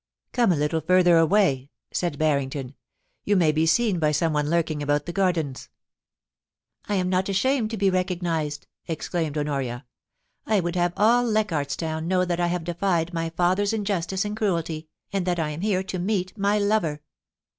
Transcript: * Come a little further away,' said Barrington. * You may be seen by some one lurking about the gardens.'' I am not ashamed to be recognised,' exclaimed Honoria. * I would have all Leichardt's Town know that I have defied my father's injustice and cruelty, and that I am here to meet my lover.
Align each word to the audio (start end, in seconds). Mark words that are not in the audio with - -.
* 0.19 0.33
Come 0.33 0.51
a 0.51 0.55
little 0.55 0.81
further 0.81 1.17
away,' 1.19 1.69
said 1.91 2.17
Barrington. 2.17 2.73
* 2.99 3.23
You 3.23 3.35
may 3.35 3.51
be 3.51 3.67
seen 3.67 3.99
by 3.99 4.11
some 4.11 4.33
one 4.33 4.49
lurking 4.49 4.81
about 4.81 5.05
the 5.05 5.13
gardens.'' 5.13 5.69
I 6.89 6.95
am 6.95 7.07
not 7.07 7.29
ashamed 7.29 7.69
to 7.69 7.77
be 7.77 7.91
recognised,' 7.91 8.65
exclaimed 8.87 9.37
Honoria. 9.37 9.85
* 10.17 10.47
I 10.47 10.59
would 10.59 10.75
have 10.75 10.93
all 10.97 11.23
Leichardt's 11.23 11.75
Town 11.75 12.07
know 12.07 12.25
that 12.25 12.39
I 12.39 12.47
have 12.47 12.63
defied 12.63 13.13
my 13.13 13.29
father's 13.29 13.73
injustice 13.73 14.25
and 14.25 14.35
cruelty, 14.35 14.87
and 15.13 15.27
that 15.27 15.37
I 15.37 15.51
am 15.51 15.61
here 15.61 15.83
to 15.83 15.99
meet 15.99 16.35
my 16.35 16.57
lover. 16.57 17.03